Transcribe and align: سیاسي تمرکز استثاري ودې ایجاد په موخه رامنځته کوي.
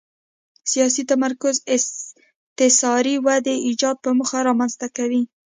سیاسي 0.71 1.03
تمرکز 1.11 1.55
استثاري 1.75 3.15
ودې 3.25 3.55
ایجاد 3.67 3.95
په 4.03 4.09
موخه 4.17 4.39
رامنځته 4.47 4.87
کوي. 4.97 5.21